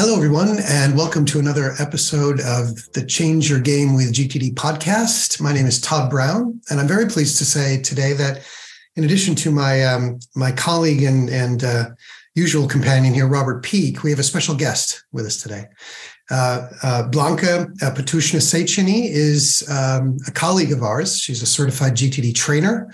[0.00, 5.40] Hello, everyone, and welcome to another episode of the Change Your Game with GTD podcast.
[5.40, 8.44] My name is Todd Brown, and I'm very pleased to say today that,
[8.94, 11.86] in addition to my um, my colleague and and uh,
[12.36, 15.64] usual companion here, Robert Peake, we have a special guest with us today.
[16.30, 21.18] Uh, uh, Blanka uh, Petyusne Szecsenyi is um, a colleague of ours.
[21.18, 22.88] She's a certified GTD trainer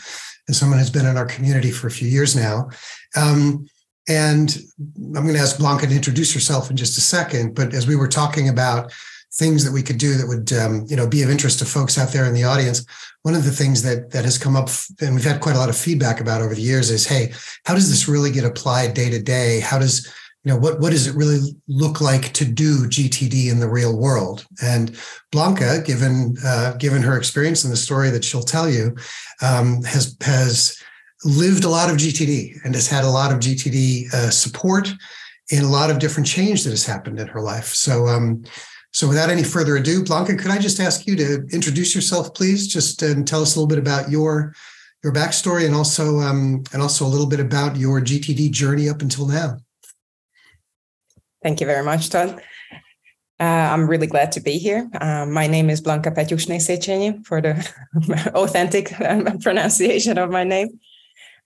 [0.49, 2.71] and someone who's been in our community for a few years now.
[3.15, 3.67] Um,
[4.09, 4.57] and
[4.97, 7.55] I'm going to ask Blanka to introduce herself in just a second.
[7.55, 8.93] But as we were talking about
[9.33, 11.99] things that we could do that would, um, you know, be of interest to folks
[11.99, 12.85] out there in the audience,
[13.23, 14.69] one of the things that that has come up,
[15.01, 17.33] and we've had quite a lot of feedback about over the years, is, hey,
[17.65, 19.61] how does this really get applied day to day?
[19.61, 20.07] How does
[20.45, 23.99] you know what what does it really look like to do GTD in the real
[23.99, 24.47] world?
[24.63, 24.91] And
[25.33, 28.95] Blanka, given uh, given her experience and the story that she'll tell you,
[29.41, 30.79] um, has has
[31.25, 34.93] lived a lot of GTD and has had a lot of GTD uh, support
[35.51, 37.67] in a lot of different change that has happened in her life.
[37.67, 38.45] So, um,
[38.93, 42.69] so without any further ado, Blanka, could I just ask you to introduce yourself, please,
[42.69, 44.55] just and tell us a little bit about your
[45.03, 49.03] your backstory and also um, and also a little bit about your GTD journey up
[49.03, 49.59] until now.
[51.43, 52.41] Thank you very much, Todd.
[53.39, 54.89] Uh, I'm really glad to be here.
[55.01, 57.53] Um, my name is Blanka Petyusne Szecsenyi for the
[58.35, 58.95] authentic
[59.43, 60.81] pronunciation of my name.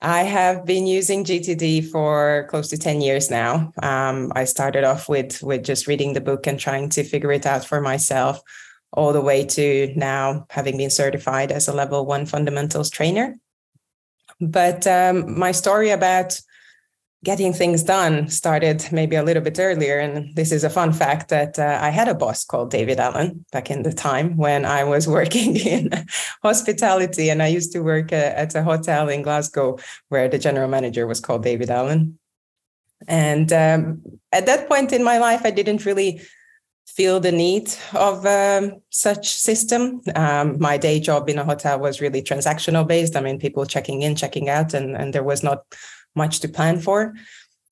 [0.00, 3.72] I have been using GTD for close to 10 years now.
[3.82, 7.46] Um, I started off with, with just reading the book and trying to figure it
[7.46, 8.40] out for myself,
[8.92, 13.34] all the way to now having been certified as a level one fundamentals trainer.
[14.40, 16.40] But um, my story about
[17.24, 19.98] getting things done started maybe a little bit earlier.
[19.98, 23.44] And this is a fun fact that uh, I had a boss called David Allen
[23.50, 25.90] back in the time when I was working in
[26.42, 27.28] hospitality.
[27.28, 31.06] And I used to work uh, at a hotel in Glasgow where the general manager
[31.06, 32.18] was called David Allen.
[33.06, 34.02] And um,
[34.32, 36.20] at that point in my life, I didn't really
[36.86, 40.00] feel the need of um, such system.
[40.16, 43.14] Um, my day job in a hotel was really transactional based.
[43.14, 45.64] I mean, people checking in, checking out, and, and there was not
[46.14, 47.14] much to plan for.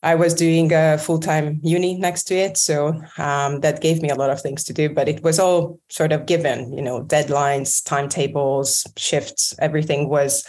[0.03, 2.57] I was doing a full time uni next to it.
[2.57, 5.81] So um, that gave me a lot of things to do, but it was all
[5.89, 10.47] sort of given, you know, deadlines, timetables, shifts, everything was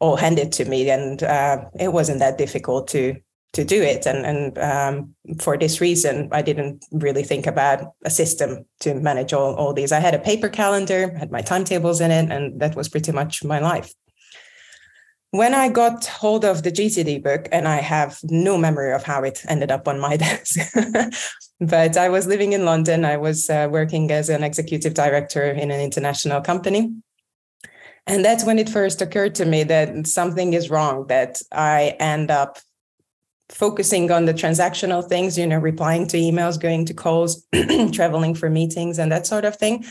[0.00, 0.90] all handed to me.
[0.90, 3.16] And uh, it wasn't that difficult to
[3.52, 4.06] to do it.
[4.06, 9.32] And, and um, for this reason, I didn't really think about a system to manage
[9.32, 9.90] all, all these.
[9.90, 13.42] I had a paper calendar, had my timetables in it, and that was pretty much
[13.42, 13.92] my life
[15.32, 19.22] when I got hold of the GTD book, and I have no memory of how
[19.22, 20.58] it ended up on my desk,
[21.60, 23.04] but I was living in London.
[23.04, 26.92] I was uh, working as an executive director in an international company.
[28.06, 32.30] And that's when it first occurred to me that something is wrong, that I end
[32.30, 32.58] up
[33.50, 37.46] focusing on the transactional things, you know, replying to emails, going to calls,
[37.92, 39.84] traveling for meetings, and that sort of thing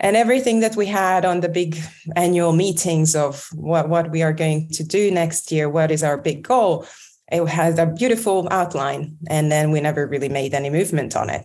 [0.00, 1.78] and everything that we had on the big
[2.16, 6.16] annual meetings of what, what we are going to do next year, what is our
[6.16, 6.86] big goal,
[7.30, 9.16] it has a beautiful outline.
[9.28, 11.44] And then we never really made any movement on it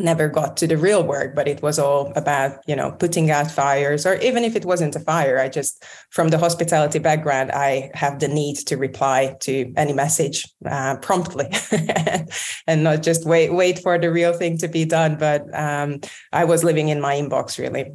[0.00, 3.50] never got to the real work but it was all about you know putting out
[3.50, 7.90] fires or even if it wasn't a fire i just from the hospitality background i
[7.94, 11.48] have the need to reply to any message uh, promptly
[12.66, 16.00] and not just wait wait for the real thing to be done but um,
[16.32, 17.92] i was living in my inbox really.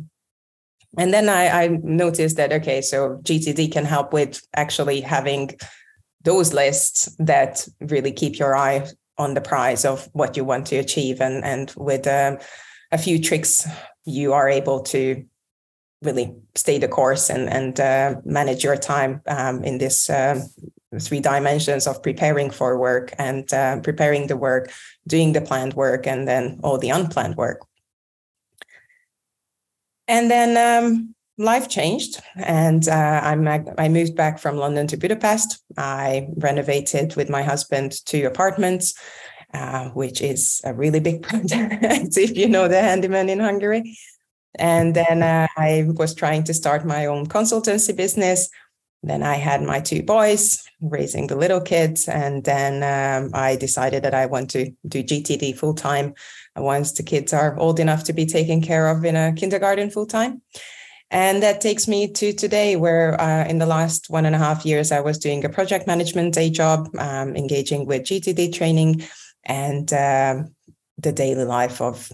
[0.97, 5.52] And then I, I noticed that okay so gtd can help with actually having
[6.24, 8.88] those lists that really keep your eye
[9.18, 12.38] on the prize of what you want to achieve and and with um,
[12.92, 13.68] a few tricks
[14.06, 15.26] you are able to
[16.02, 20.44] really stay the course and and uh, manage your time um, in this um,
[21.00, 24.72] three dimensions of preparing for work and uh, preparing the work
[25.08, 27.66] doing the planned work and then all the unplanned work.
[30.08, 35.64] And then um, life changed and uh, I'm, I moved back from London to Budapest.
[35.78, 38.95] I renovated with my husband two apartments,
[39.54, 41.84] uh, which is a really big project
[42.18, 43.98] if you know the handyman in Hungary.
[44.57, 48.50] And then uh, I was trying to start my own consultancy business.
[49.04, 52.07] Then I had my two boys, raising the little kids.
[52.07, 56.16] And then um, I decided that I want to do GTD full time
[56.56, 60.07] once the kids are old enough to be taken care of in a kindergarten full
[60.07, 60.42] time.
[61.09, 64.65] And that takes me to today, where uh, in the last one and a half
[64.65, 69.04] years, I was doing a project management day job, um, engaging with GTD training
[69.45, 70.54] and um,
[70.98, 72.12] the daily life of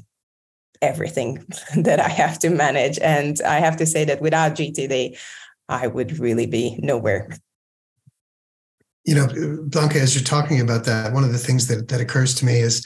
[0.81, 1.43] everything
[1.75, 2.99] that I have to manage.
[2.99, 5.17] And I have to say that without GTD,
[5.69, 7.29] I would really be nowhere.
[9.05, 12.35] You know, Blanka, as you're talking about that, one of the things that, that occurs
[12.35, 12.85] to me is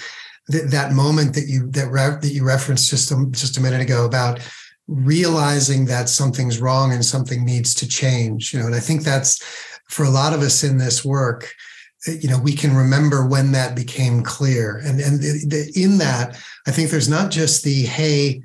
[0.50, 3.82] th- that moment that you that re- that you referenced just a, just a minute
[3.82, 4.40] ago about
[4.88, 8.54] realizing that something's wrong and something needs to change.
[8.54, 9.44] You know, and I think that's
[9.90, 11.54] for a lot of us in this work.
[12.08, 15.98] Eh, you know, we can remember when that became clear, and and the, the, in
[15.98, 18.42] that, I think there's not just the hey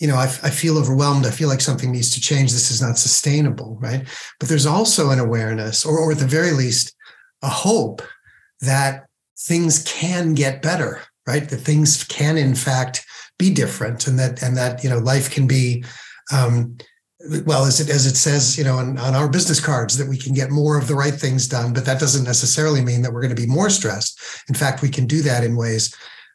[0.00, 1.26] you know, I, I, feel overwhelmed.
[1.26, 2.52] I feel like something needs to change.
[2.52, 4.08] This is not sustainable, right?
[4.38, 6.96] But there's also an awareness, or, or at the very least,
[7.42, 8.00] a hope
[8.62, 9.06] that
[9.38, 11.46] things can get better, right?
[11.46, 13.04] That things can, in fact,
[13.40, 15.82] be different, and that and that you know, life can be,
[16.30, 16.76] um,
[17.46, 20.18] well, as it as it says, you know, on, on our business cards, that we
[20.18, 21.72] can get more of the right things done.
[21.72, 24.20] But that doesn't necessarily mean that we're going to be more stressed.
[24.48, 25.94] In fact, we can do that in ways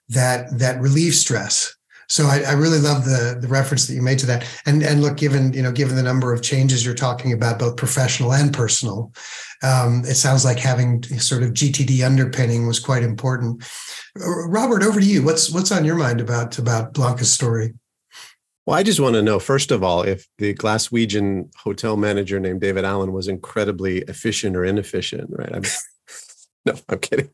[0.09, 1.74] that that relieve stress
[2.07, 4.45] so I, I, really love the the reference that you made to that.
[4.65, 7.77] And and look, given you know, given the number of changes you're talking about, both
[7.77, 9.11] professional and personal,
[9.63, 13.63] um, it sounds like having sort of GTD underpinning was quite important.
[14.15, 15.23] Robert, over to you.
[15.23, 17.73] What's what's on your mind about about Blanka's story?
[18.65, 22.61] Well, I just want to know, first of all, if the Glaswegian hotel manager named
[22.61, 25.53] David Allen was incredibly efficient or inefficient, right?
[25.53, 25.63] I'm,
[26.65, 27.29] no, I'm kidding.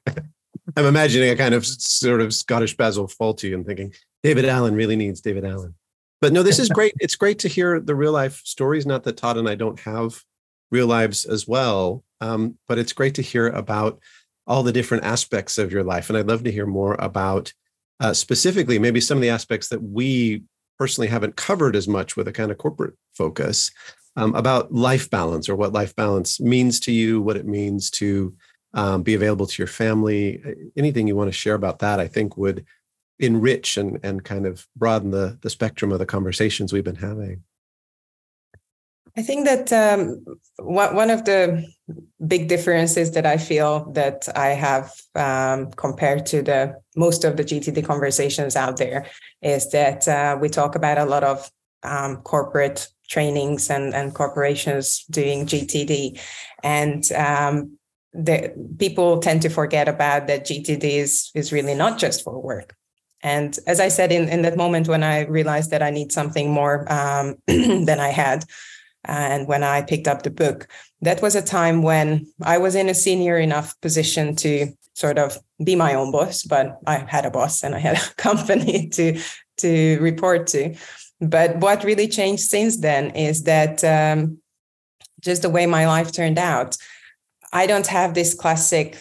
[0.76, 4.96] I'm imagining a kind of sort of Scottish Basil Fawlty and thinking, David Allen really
[4.96, 5.76] needs David Allen.
[6.22, 6.94] But no, this is great.
[7.00, 8.86] it's great to hear the real life stories.
[8.86, 10.22] Not that Todd and I don't have
[10.70, 14.00] real lives as well, um, but it's great to hear about
[14.46, 16.10] all the different aspects of your life.
[16.10, 17.52] And I'd love to hear more about
[18.00, 20.44] uh, specifically maybe some of the aspects that we
[20.78, 23.72] personally haven't covered as much with a kind of corporate focus
[24.16, 28.36] um, about life balance or what life balance means to you, what it means to
[28.74, 30.42] um, be available to your family.
[30.78, 32.66] Anything you want to share about that, I think would
[33.20, 37.44] enrich and, and kind of broaden the, the spectrum of the conversations we've been having?
[39.18, 40.24] I think that um,
[40.58, 41.66] one of the
[42.26, 47.44] big differences that I feel that I have um, compared to the most of the
[47.44, 49.06] GTD conversations out there
[49.42, 51.52] is that uh, we talk about a lot of
[51.84, 56.18] um, corporate trainings and, and corporations doing GTD,
[56.64, 57.78] and um,
[58.14, 62.76] the people tend to forget about that GTD is is really not just for work.
[63.24, 66.50] And as I said, in, in that moment when I realized that I need something
[66.50, 68.46] more um, than I had,
[69.06, 70.68] and when I picked up the book,
[71.02, 75.38] that was a time when I was in a senior enough position to sort of
[75.64, 79.20] be my own boss, but I had a boss and I had a company to
[79.58, 80.76] to report to.
[81.20, 84.40] But what really changed since then is that um,
[85.22, 86.76] just the way my life turned out,
[87.52, 88.98] I don't have this classic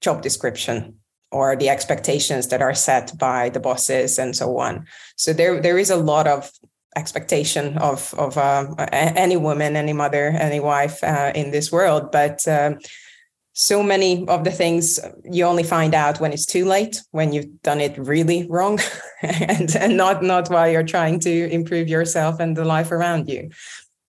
[0.00, 0.98] job description
[1.30, 4.86] or the expectations that are set by the bosses and so on.
[5.16, 6.50] So there there is a lot of
[6.96, 12.46] expectation of of uh, any woman, any mother, any wife uh, in this world, but.
[12.48, 12.78] Um,
[13.56, 17.62] so many of the things you only find out when it's too late, when you've
[17.62, 18.80] done it really wrong,
[19.22, 23.50] and, and not not while you're trying to improve yourself and the life around you.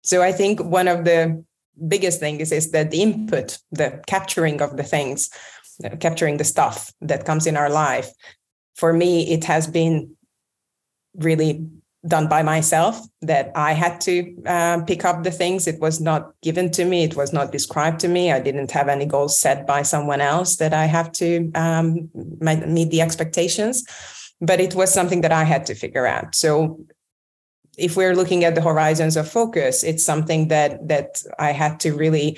[0.02, 1.46] So I think one of the
[1.88, 5.30] biggest things is that the input, the capturing of the things,
[6.00, 8.10] capturing the stuff that comes in our life
[8.76, 10.16] for me it has been
[11.16, 11.66] really
[12.08, 15.66] done by myself that i had to uh, pick up the things.
[15.66, 17.04] It was not given to me.
[17.04, 18.32] It was not described to me.
[18.32, 22.92] I didn't have any goals set by someone else that i have to um, meet
[22.92, 23.84] the expectations.
[24.40, 26.36] But it was something that i had to figure out.
[26.36, 26.86] So
[27.78, 31.94] if we're looking at the horizons of focus it's something that that i had to
[31.94, 32.38] really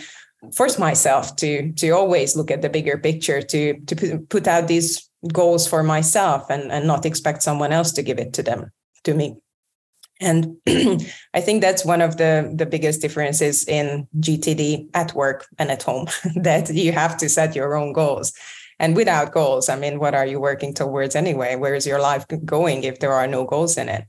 [0.54, 5.10] force myself to to always look at the bigger picture to to put out these
[5.34, 8.72] goals for myself and and not expect someone else to give it to them
[9.04, 9.36] to me.
[10.20, 10.58] And
[11.34, 15.84] i think that's one of the the biggest differences in gtd at work and at
[15.84, 18.34] home that you have to set your own goals.
[18.80, 21.56] And without goals i mean what are you working towards anyway?
[21.56, 24.06] Where is your life going if there are no goals in it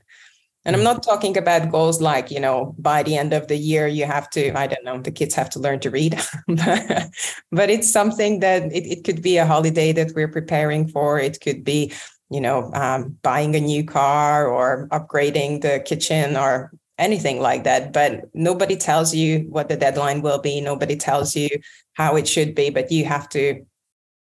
[0.68, 3.86] and I'm not talking about goals like, you know, by the end of the year,
[3.86, 6.20] you have to, I don't know, the kids have to learn to read.
[6.46, 11.18] but it's something that it, it could be a holiday that we're preparing for.
[11.18, 11.94] It could be,
[12.28, 17.94] you know, um, buying a new car or upgrading the kitchen or anything like that.
[17.94, 20.60] But nobody tells you what the deadline will be.
[20.60, 21.48] Nobody tells you
[21.94, 23.64] how it should be, but you have to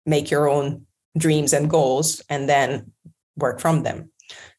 [0.07, 2.91] make your own dreams and goals and then
[3.37, 4.12] work from them.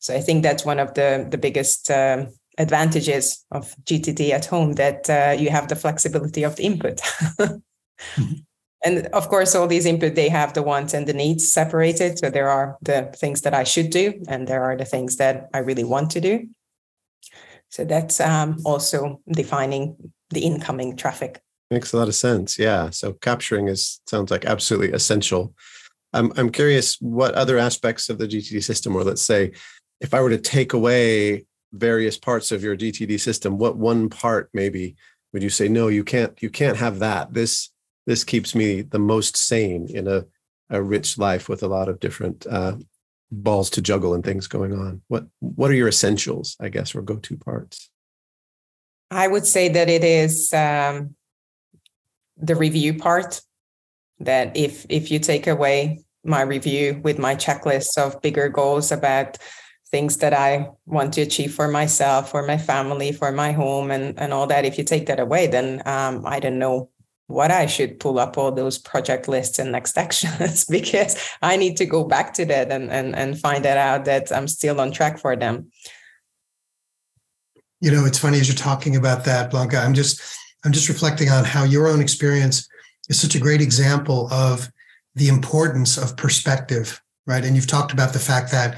[0.03, 4.74] So I think that's one of the the biggest um, advantages of GTD at home
[4.74, 6.98] that uh, you have the flexibility of the input.
[7.39, 8.33] mm-hmm.
[8.86, 12.19] And of course, all these input they have the wants and the needs separated.
[12.19, 15.50] So there are the things that I should do, and there are the things that
[15.53, 16.50] I really want to do.
[17.69, 19.95] So that's um, also defining
[20.31, 21.39] the incoming traffic.
[21.72, 22.60] Makes a lot of sense.
[22.60, 22.89] Yeah.
[22.89, 25.53] So capturing is sounds like absolutely essential
[26.13, 29.51] I'm I'm curious what other aspects of the GTD system, or let's say,
[30.03, 34.50] if I were to take away various parts of your GTD system, what one part
[34.53, 34.95] maybe
[35.31, 37.33] would you say no, you can't you can't have that.
[37.33, 37.69] This
[38.05, 40.25] this keeps me the most sane in a
[40.69, 42.75] a rich life with a lot of different uh,
[43.31, 45.01] balls to juggle and things going on.
[45.07, 47.89] What what are your essentials, I guess, or go to parts?
[49.10, 51.15] I would say that it is um,
[52.38, 53.41] the review part.
[54.19, 59.38] That if if you take away my review with my checklist of bigger goals about
[59.93, 64.19] things that I want to achieve for myself, for my family, for my home, and
[64.19, 64.65] and all that.
[64.65, 66.89] If you take that away, then um, I don't know
[67.27, 71.77] what I should pull up all those project lists and next actions because I need
[71.77, 74.91] to go back to that and and and find that out that I'm still on
[74.91, 75.71] track for them.
[77.79, 79.77] You know, it's funny as you're talking about that, Blanka.
[79.85, 80.19] I'm just
[80.65, 82.67] I'm just reflecting on how your own experience
[83.09, 84.71] is such a great example of
[85.13, 87.45] the importance of perspective, right?
[87.45, 88.75] And you've talked about the fact that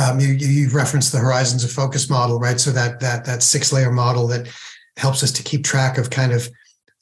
[0.00, 2.58] um, you, you've referenced the horizons of focus model, right?
[2.58, 4.48] So that that that six layer model that
[4.96, 6.48] helps us to keep track of kind of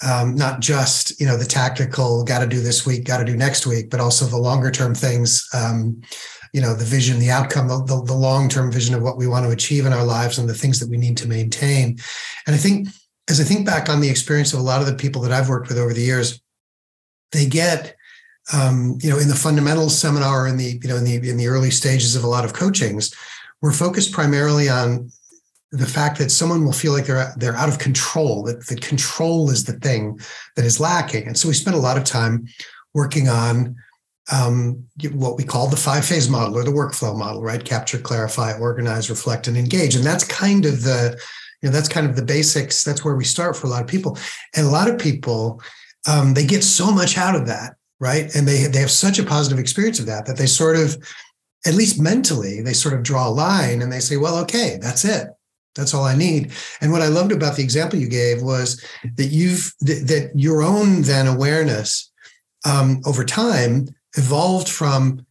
[0.06, 3.36] um, not just you know the tactical, got to do this week, got to do
[3.36, 5.46] next week, but also the longer term things.
[5.54, 6.02] Um,
[6.52, 9.28] you know the vision, the outcome, the, the, the long term vision of what we
[9.28, 11.98] want to achieve in our lives, and the things that we need to maintain.
[12.46, 12.88] And I think
[13.28, 15.48] as I think back on the experience of a lot of the people that I've
[15.48, 16.40] worked with over the years,
[17.30, 17.94] they get
[18.52, 21.46] um, you know, in the fundamentals seminar, in the you know, in the in the
[21.46, 23.14] early stages of a lot of coachings,
[23.62, 25.10] we're focused primarily on
[25.72, 28.42] the fact that someone will feel like they're they're out of control.
[28.44, 30.18] That the control is the thing
[30.56, 32.46] that is lacking, and so we spend a lot of time
[32.92, 33.76] working on
[34.32, 37.64] um, what we call the five phase model or the workflow model, right?
[37.64, 41.16] Capture, clarify, organize, reflect, and engage, and that's kind of the
[41.62, 42.82] you know that's kind of the basics.
[42.82, 44.18] That's where we start for a lot of people,
[44.56, 45.62] and a lot of people
[46.08, 48.34] um, they get so much out of that right?
[48.34, 50.96] And they they have such a positive experience of that that they sort of,
[51.66, 55.04] at least mentally, they sort of draw a line and they say, well, okay, that's
[55.04, 55.28] it.
[55.76, 56.50] That's all I need.
[56.80, 58.82] And what I loved about the example you gave was
[59.16, 62.10] that you've th- that your own then awareness
[62.64, 65.24] um, over time evolved from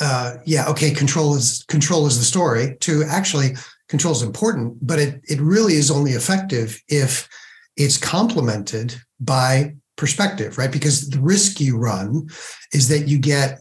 [0.00, 3.54] uh, yeah, okay, control is control is the story to actually
[3.88, 7.28] control is important, but it it really is only effective if
[7.76, 10.72] it's complemented by perspective, right?
[10.72, 12.28] Because the risk you run
[12.72, 13.60] is that you get,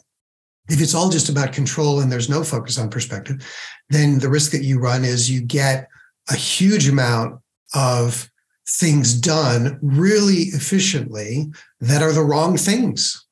[0.69, 3.45] if it's all just about control and there's no focus on perspective,
[3.89, 5.87] then the risk that you run is you get
[6.29, 7.39] a huge amount
[7.75, 8.29] of
[8.67, 13.25] things done really efficiently that are the wrong things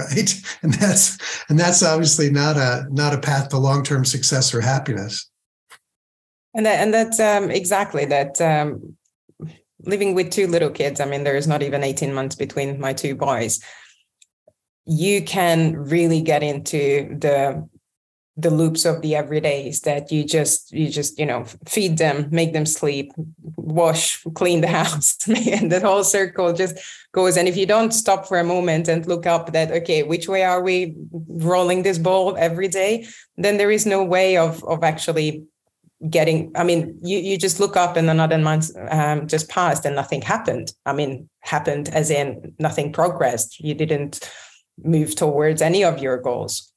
[0.00, 1.18] right and that's
[1.50, 5.30] and that's obviously not a not a path to long-term success or happiness
[6.56, 8.95] and that, and that's um, exactly that um,
[9.80, 12.92] living with two little kids, I mean, there is not even 18 months between my
[12.92, 13.60] two boys.
[14.86, 17.68] You can really get into the
[18.38, 22.52] the loops of the everydays that you just you just you know feed them make
[22.52, 23.10] them sleep
[23.56, 26.76] wash clean the house and the whole circle just
[27.12, 30.28] goes and if you don't stop for a moment and look up that okay which
[30.28, 30.94] way are we
[31.28, 33.06] rolling this ball every day
[33.38, 35.42] then there is no way of of actually
[36.10, 39.96] getting i mean you you just look up and another month um, just passed and
[39.96, 40.72] nothing happened.
[40.84, 43.60] I mean happened as in nothing progressed.
[43.60, 44.20] You didn't
[44.84, 46.70] move towards any of your goals.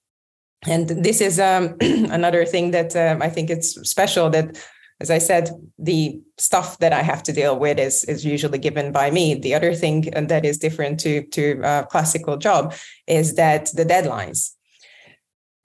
[0.66, 4.58] And this is um, another thing that um, i think it's special that
[5.02, 8.94] as i said the stuff that i have to deal with is is usually given
[8.94, 9.36] by me.
[9.36, 12.74] The other thing that is different to to a classical job
[13.06, 14.52] is that the deadlines.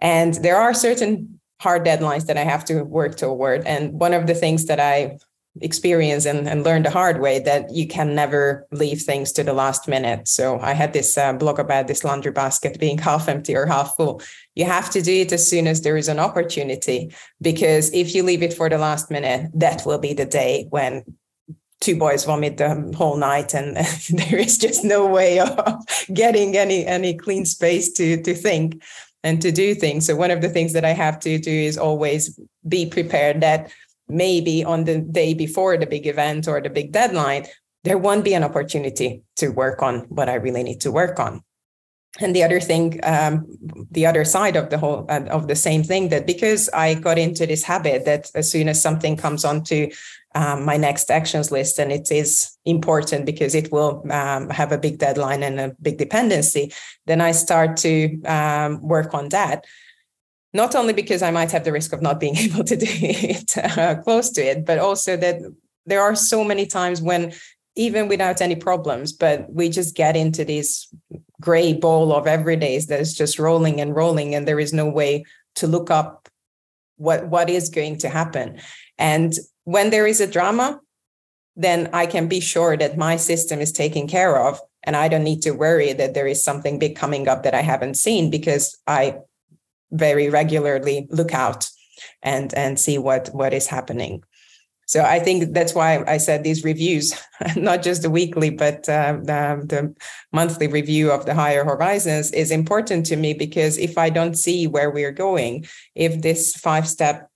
[0.00, 3.66] And there are certain hard deadlines that I have to work toward.
[3.66, 5.18] And one of the things that I
[5.62, 9.54] experience and, and learned the hard way that you can never leave things to the
[9.54, 10.28] last minute.
[10.28, 13.96] So I had this uh, blog about this laundry basket being half empty or half
[13.96, 14.20] full.
[14.54, 18.22] You have to do it as soon as there is an opportunity, because if you
[18.22, 21.02] leave it for the last minute, that will be the day when
[21.80, 23.76] two boys vomit the whole night and
[24.10, 25.50] there is just no way of
[26.14, 28.82] getting any any clean space to to think
[29.24, 30.06] and to do things.
[30.06, 32.38] So one of the things that I have to do is always
[32.68, 33.72] be prepared that
[34.06, 37.46] maybe on the day before the big event or the big deadline,
[37.82, 41.42] there won't be an opportunity to work on what I really need to work on.
[42.20, 43.44] And the other thing, um,
[43.90, 47.18] the other side of the whole uh, of the same thing, that because I got
[47.18, 49.90] into this habit that as soon as something comes onto
[50.34, 54.78] um, my next actions list and it is important because it will um, have a
[54.78, 56.72] big deadline and a big dependency
[57.06, 59.64] then i start to um, work on that.
[60.52, 63.56] Not only because i might have the risk of not being able to do it
[63.58, 65.40] uh, close to it but also that
[65.86, 67.32] there are so many times when
[67.76, 70.92] even without any problems but we just get into this
[71.40, 75.24] gray ball of everydays that is just rolling and rolling and there is no way
[75.56, 76.28] to look up
[76.96, 78.60] what what is going to happen.
[78.98, 80.80] And when there is a drama
[81.56, 85.24] then i can be sure that my system is taken care of and i don't
[85.24, 88.76] need to worry that there is something big coming up that i haven't seen because
[88.86, 89.16] i
[89.94, 91.70] very regularly look out
[92.22, 94.22] and and see what what is happening.
[94.86, 97.14] So I think that's why I said these reviews,
[97.56, 99.94] not just the weekly, but uh, the, the,
[100.30, 104.66] monthly review of the higher horizons is important to me because if I don't see
[104.66, 107.30] where we're going, if this five step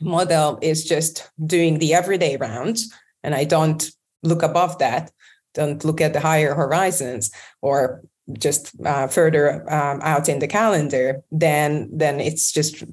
[0.00, 3.90] model is just doing the everyday rounds and I don't
[4.22, 5.10] look above that,
[5.54, 7.30] don't look at the higher horizons
[7.62, 8.02] or
[8.32, 12.84] just uh, further um, out in the calendar, then then it's just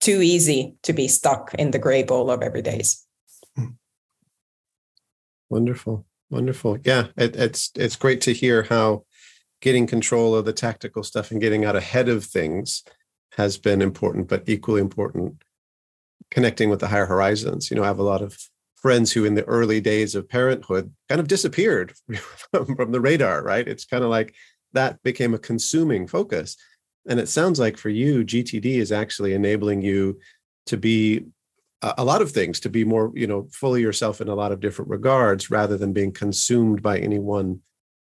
[0.00, 3.02] too easy to be stuck in the gray bowl of everydays.
[5.48, 6.06] Wonderful.
[6.30, 6.78] Wonderful.
[6.84, 7.08] Yeah.
[7.16, 9.04] It, it's it's great to hear how
[9.60, 12.82] getting control of the tactical stuff and getting out ahead of things
[13.36, 15.42] has been important, but equally important
[16.30, 17.70] connecting with the higher horizons.
[17.70, 18.38] You know, I have a lot of
[18.76, 21.92] friends who in the early days of parenthood kind of disappeared
[22.52, 23.66] from, from the radar, right?
[23.66, 24.34] It's kind of like
[24.72, 26.56] that became a consuming focus.
[27.08, 30.18] And it sounds like for you, GTD is actually enabling you
[30.66, 31.26] to be
[31.82, 34.60] a lot of things to be more you know fully yourself in a lot of
[34.60, 37.60] different regards rather than being consumed by any one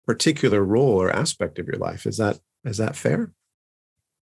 [0.06, 3.32] particular role or aspect of your life is that is that fair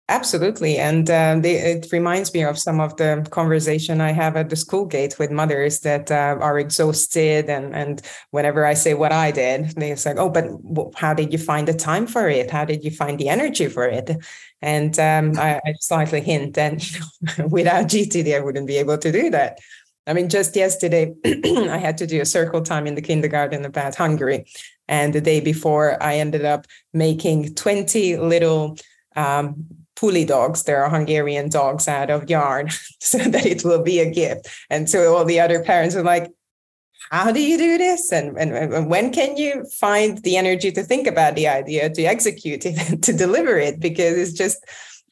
[0.09, 4.49] Absolutely, and uh, they, it reminds me of some of the conversation I have at
[4.49, 9.13] the school gate with mothers that uh, are exhausted, and and whenever I say what
[9.13, 10.45] I did, they say, "Oh, but
[10.95, 12.51] how did you find the time for it?
[12.51, 14.11] How did you find the energy for it?"
[14.61, 16.83] And um, I, I, slightly hint that
[17.49, 19.59] without GTD, I wouldn't be able to do that.
[20.05, 23.95] I mean, just yesterday, I had to do a circle time in the kindergarten about
[23.95, 24.47] Hungary,
[24.89, 28.77] and the day before, I ended up making twenty little.
[29.15, 29.65] Um,
[30.03, 30.63] Puli dogs.
[30.63, 34.49] There are Hungarian dogs out of yarn so that it will be a gift.
[34.69, 36.29] And so all the other parents are like,
[37.09, 38.11] how do you do this?
[38.11, 42.03] And, and, and when can you find the energy to think about the idea, to
[42.03, 43.79] execute it, to deliver it?
[43.79, 44.65] Because it's just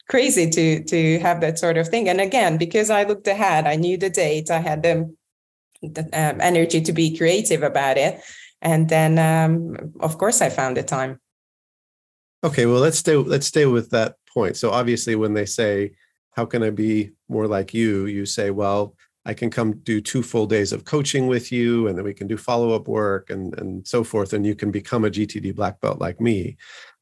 [0.08, 2.08] crazy to to have that sort of thing.
[2.08, 5.14] And again, because I looked ahead, I knew the date, I had the,
[5.80, 8.20] the um, energy to be creative about it.
[8.60, 11.20] And then, um, of course, I found the time.
[12.44, 13.16] Okay, well, let's stay.
[13.16, 14.56] Let's stay with that point.
[14.56, 15.92] So obviously, when they say,
[16.32, 20.22] "How can I be more like you?" you say, "Well, I can come do two
[20.22, 23.58] full days of coaching with you, and then we can do follow up work and
[23.58, 26.56] and so forth, and you can become a GTD black belt like me."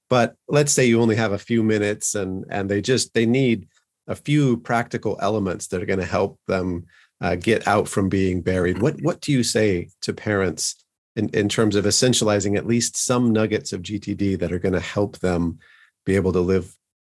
[0.09, 3.69] But let's say you only have a few minutes, and and they just they need
[4.07, 6.87] a few practical elements that are going to help them
[7.21, 8.83] uh, get out from being buried.
[8.83, 10.77] What what do you say to parents?
[11.17, 14.81] In, in terms of essentializing at least some nuggets of GTD that are going to
[14.81, 15.59] help them
[16.07, 16.73] be able to live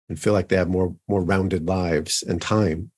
[0.08, 2.90] and feel like they have more more rounded lives and time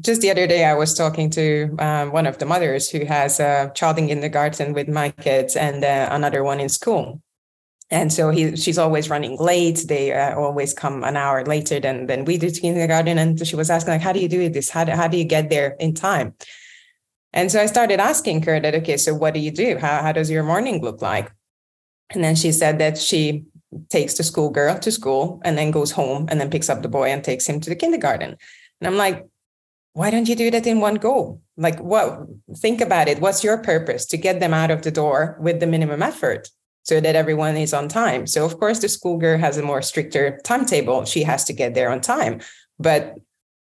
[0.00, 3.40] just the other day i was talking to um, one of the mothers who has
[3.40, 7.20] a child in kindergarten with my kids and uh, another one in school
[7.90, 9.84] and so he, she's always running late.
[9.86, 13.18] They uh, always come an hour later than, than we do to kindergarten.
[13.18, 14.70] And she was asking, like, how do you do this?
[14.70, 16.34] How do, how do you get there in time?
[17.32, 19.76] And so I started asking her that, okay, so what do you do?
[19.76, 21.30] How, how does your morning look like?
[22.10, 23.44] And then she said that she
[23.88, 26.88] takes the school girl to school and then goes home and then picks up the
[26.88, 28.36] boy and takes him to the kindergarten.
[28.80, 29.26] And I'm like,
[29.94, 31.40] why don't you do that in one go?
[31.56, 32.20] Like, what?
[32.56, 33.20] Think about it.
[33.20, 36.50] What's your purpose to get them out of the door with the minimum effort
[36.82, 38.26] so that everyone is on time?
[38.26, 41.04] So, of course, the school girl has a more stricter timetable.
[41.04, 42.40] She has to get there on time.
[42.78, 43.14] But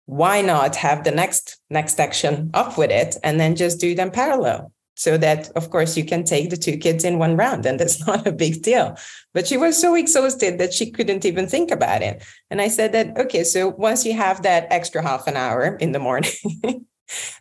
[0.05, 4.11] why not have the next next action up with it and then just do them
[4.11, 4.72] parallel?
[4.95, 8.05] So that of course you can take the two kids in one round and that's
[8.07, 8.95] not a big deal.
[9.33, 12.23] But she was so exhausted that she couldn't even think about it.
[12.49, 15.91] And i said that okay so once you have that extra half an hour in
[15.91, 16.33] the morning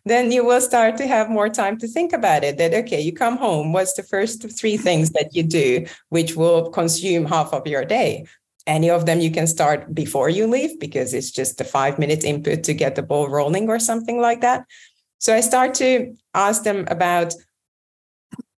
[0.04, 3.12] then you will start to have more time to think about it that okay you
[3.12, 7.66] come home what's the first three things that you do which will consume half of
[7.66, 8.26] your day?
[8.64, 12.22] Any of them you can start before you leave because it's just a five minute
[12.22, 14.64] input to get the ball rolling or something like that
[15.22, 17.32] so I start to ask them about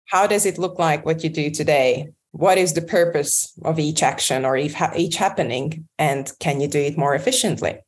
[0.07, 2.12] how does it look like what you do today?
[2.31, 5.88] What is the purpose of each action or each happening?
[5.98, 7.81] And can you do it more efficiently?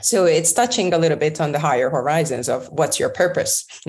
[0.00, 3.66] So it's touching a little bit on the higher horizons of what's your purpose?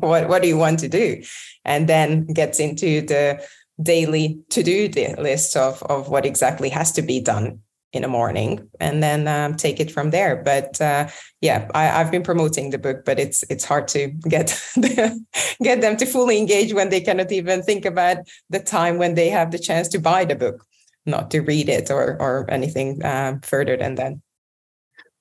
[0.00, 1.22] what, what do you want to do?
[1.64, 3.40] And then gets into the
[3.80, 7.60] daily to-do list of, of what exactly has to be done
[7.92, 11.08] in the morning and then um, take it from there but uh,
[11.40, 14.62] yeah I, have been promoting the book but it's it's hard to get
[15.62, 19.28] get them to fully engage when they cannot even think about the time when they
[19.28, 20.64] have the chance to buy the book
[21.06, 24.12] not to read it or or anything uh, further than that.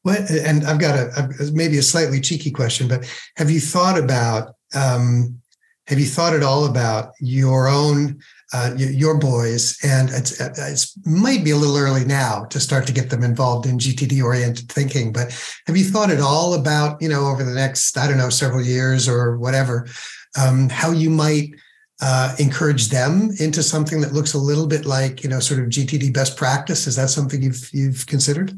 [0.04, 3.06] What and I've got a, a, maybe a slightly cheeky question, but
[3.36, 5.42] have you thought about um,
[5.88, 8.20] have you thought at all about your own
[8.54, 9.78] uh, your boys?
[9.84, 13.66] And it's it's might be a little early now to start to get them involved
[13.66, 15.32] in GTD oriented thinking, but
[15.68, 18.64] have you thought at all about you know over the next I don't know several
[18.64, 19.88] years or whatever
[20.38, 21.52] um, how you might
[22.02, 25.68] uh, encourage them into something that looks a little bit like you know sort of
[25.68, 26.88] GTD best practice?
[26.88, 28.58] Is that something you've you've considered?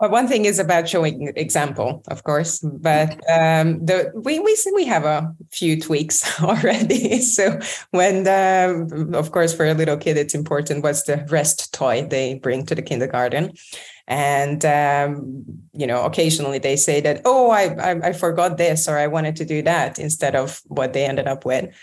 [0.00, 4.86] Well, one thing is about showing example, of course, but um, the we we we
[4.86, 7.20] have a few tweaks already.
[7.36, 7.58] so
[7.90, 12.34] when the, of course for a little kid, it's important what's the rest toy they
[12.34, 13.54] bring to the kindergarten,
[14.06, 18.98] and um, you know occasionally they say that oh I, I I forgot this or
[18.98, 21.74] I wanted to do that instead of what they ended up with.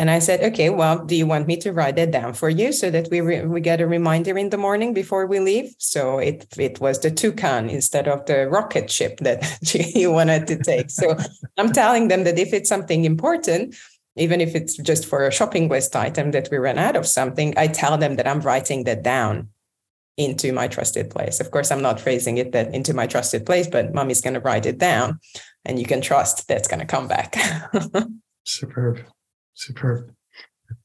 [0.00, 2.72] And I said, okay, well, do you want me to write that down for you
[2.72, 5.74] so that we re- we get a reminder in the morning before we leave?
[5.76, 9.44] So it it was the toucan instead of the rocket ship that
[9.94, 10.88] you wanted to take.
[10.88, 11.18] So
[11.58, 13.76] I'm telling them that if it's something important,
[14.16, 17.52] even if it's just for a shopping list item that we ran out of something,
[17.58, 19.50] I tell them that I'm writing that down
[20.16, 21.40] into my trusted place.
[21.40, 24.40] Of course, I'm not phrasing it that into my trusted place, but mommy's going to
[24.40, 25.20] write it down
[25.66, 27.36] and you can trust that's going to come back.
[28.46, 29.04] Superb.
[29.54, 30.14] Superb.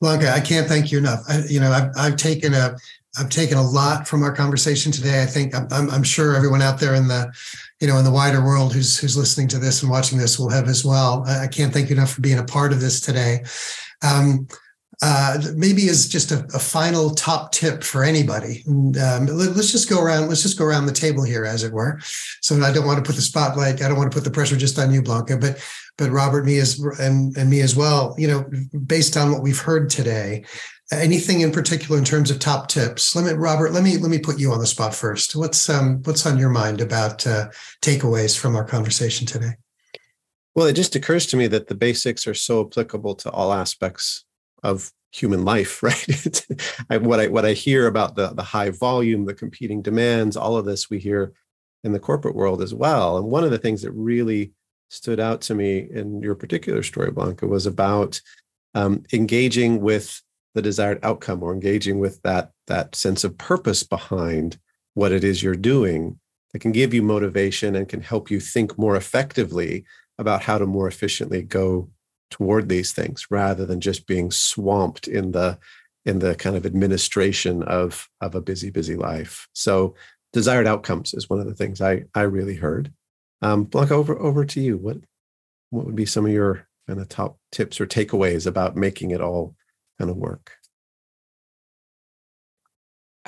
[0.01, 1.21] Blanka, I can't thank you enough.
[1.29, 2.75] I, you know, I've, I've taken a,
[3.17, 5.21] I've taken a lot from our conversation today.
[5.21, 7.31] I think I'm, I'm, sure everyone out there in the,
[7.79, 10.49] you know, in the wider world who's who's listening to this and watching this will
[10.49, 11.23] have as well.
[11.27, 13.43] I, can't thank you enough for being a part of this today.
[14.03, 14.47] Um,
[15.01, 18.63] uh, maybe as just a, a, final top tip for anybody.
[18.67, 20.29] Um, let, us just go around.
[20.29, 21.99] Let's just go around the table here, as it were.
[22.41, 23.81] So I don't want to put the spotlight.
[23.81, 25.39] I don't want to put the pressure just on you, Blanka.
[25.39, 25.61] But
[25.97, 28.15] but Robert, me as and, and me as well.
[28.17, 28.45] You know,
[28.85, 30.45] based on what we've heard today,
[30.91, 33.15] anything in particular in terms of top tips?
[33.15, 33.71] Let me, Robert.
[33.71, 35.35] Let me let me put you on the spot first.
[35.35, 37.49] What's um what's on your mind about uh,
[37.81, 39.53] takeaways from our conversation today?
[40.53, 44.25] Well, it just occurs to me that the basics are so applicable to all aspects
[44.63, 46.45] of human life, right?
[46.89, 50.65] What I what I hear about the the high volume, the competing demands, all of
[50.65, 51.33] this we hear
[51.83, 53.17] in the corporate world as well.
[53.17, 54.53] And one of the things that really
[54.89, 58.21] stood out to me in your particular story, Blanka, was about
[58.73, 60.21] um, engaging with
[60.53, 64.57] the desired outcome or engaging with that that sense of purpose behind
[64.93, 66.19] what it is you're doing
[66.53, 69.83] that can give you motivation and can help you think more effectively
[70.17, 71.89] about how to more efficiently go
[72.31, 75.57] toward these things rather than just being swamped in the
[76.05, 79.47] in the kind of administration of of a busy busy life.
[79.53, 79.95] So
[80.35, 82.91] desired outcomes is one of the things i i really heard
[83.45, 84.77] um, Blanka, over over to you.
[84.77, 84.97] What
[85.69, 89.21] what would be some of your kind of top tips or takeaways about making it
[89.21, 89.55] all
[89.99, 90.51] kind of work?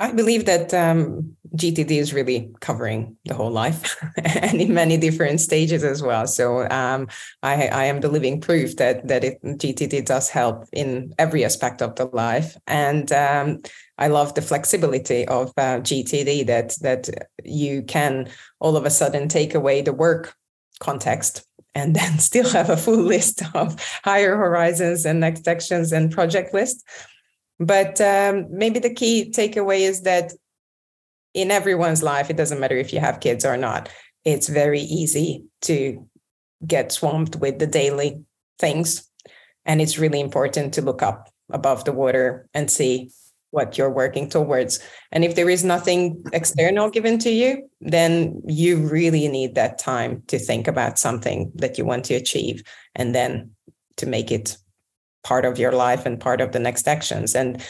[0.00, 5.40] I believe that um, GTD is really covering the whole life and in many different
[5.40, 6.26] stages as well.
[6.26, 7.08] So um,
[7.42, 11.82] I, I, am the living proof that that it, GTD does help in every aspect
[11.82, 13.60] of the life, and um,
[13.98, 17.08] I love the flexibility of uh, GTD that that
[17.44, 18.28] you can
[18.60, 20.34] all of a sudden take away the work
[20.80, 26.12] context and then still have a full list of higher horizons and next actions and
[26.12, 26.84] project list
[27.58, 30.32] but um, maybe the key takeaway is that
[31.34, 33.88] in everyone's life, it doesn't matter if you have kids or not,
[34.24, 36.06] it's very easy to
[36.66, 38.24] get swamped with the daily
[38.58, 39.08] things.
[39.64, 43.10] And it's really important to look up above the water and see
[43.50, 44.80] what you're working towards.
[45.10, 50.22] And if there is nothing external given to you, then you really need that time
[50.26, 52.62] to think about something that you want to achieve
[52.94, 53.50] and then
[53.96, 54.58] to make it
[55.24, 57.34] part of your life and part of the next actions.
[57.34, 57.62] And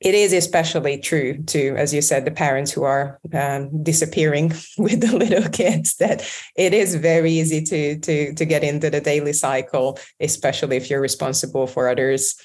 [0.00, 5.00] it is especially true to, as you said, the parents who are um, disappearing with
[5.00, 5.96] the little kids.
[5.96, 10.90] That it is very easy to to to get into the daily cycle, especially if
[10.90, 12.36] you're responsible for others'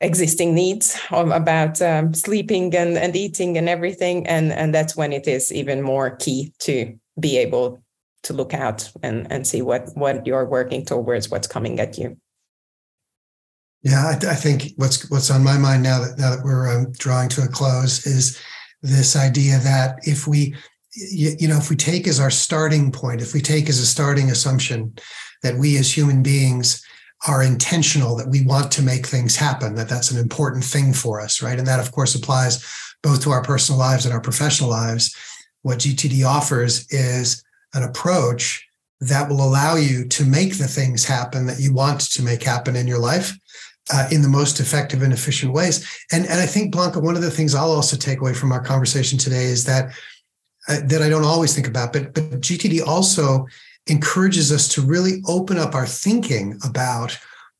[0.00, 4.26] existing needs about um, sleeping and, and eating and everything.
[4.26, 7.82] And and that's when it is even more key to be able
[8.24, 12.18] to look out and and see what what you're working towards, what's coming at you.
[13.86, 16.90] Yeah, I, I, think what's what's on my mind now that now that we're um,
[16.90, 18.36] drawing to a close is
[18.82, 20.56] this idea that if we,
[20.92, 24.28] you know, if we take as our starting point, if we take as a starting
[24.28, 24.96] assumption
[25.44, 26.84] that we as human beings
[27.28, 31.20] are intentional, that we want to make things happen, that that's an important thing for
[31.20, 31.56] us, right?
[31.56, 32.68] And that, of course, applies
[33.04, 35.14] both to our personal lives and our professional lives.
[35.62, 37.40] What GTD offers is
[37.72, 38.66] an approach
[39.00, 42.74] that will allow you to make the things happen that you want to make happen
[42.74, 43.38] in your life
[43.92, 45.86] uh, in the most effective and efficient ways.
[46.12, 48.62] And, and I think, Blanka, one of the things I'll also take away from our
[48.62, 49.94] conversation today is that
[50.68, 53.46] uh, that I don't always think about, but, but GTD also
[53.86, 57.16] encourages us to really open up our thinking about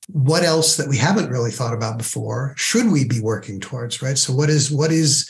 [0.09, 4.19] what else that we haven't really thought about before should we be working towards right
[4.19, 5.29] so what is what is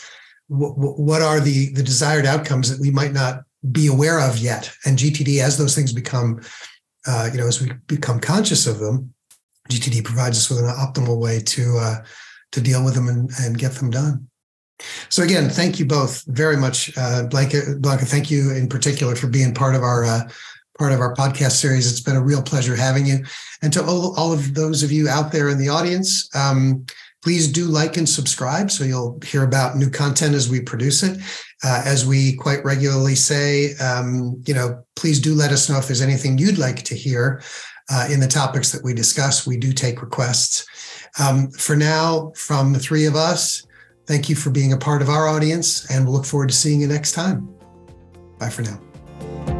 [0.49, 4.71] what, what are the the desired outcomes that we might not be aware of yet
[4.85, 6.41] and gtd as those things become
[7.07, 9.15] uh, you know as we become conscious of them
[9.69, 11.97] GTD provides us with an optimal way to uh,
[12.53, 14.29] to deal with them and, and get them done.
[15.09, 17.81] So again, thank you both very much, uh, Blanka.
[17.81, 20.29] Blanka, thank you in particular for being part of our uh,
[20.79, 21.91] part of our podcast series.
[21.91, 23.25] It's been a real pleasure having you,
[23.63, 26.29] and to all, all of those of you out there in the audience.
[26.35, 26.85] Um,
[27.23, 31.19] please do like and subscribe so you'll hear about new content as we produce it.
[31.65, 35.89] Uh, as we quite regularly say, um, you know, please do let us know if
[35.89, 37.43] there's anything you'd like to hear
[37.91, 39.47] uh, in the topics that we discuss.
[39.47, 40.67] We do take requests.
[41.19, 43.67] Um, for now, from the three of us,
[44.07, 46.81] thank you for being a part of our audience, and we'll look forward to seeing
[46.81, 47.49] you next time.
[48.39, 49.56] Bye for now.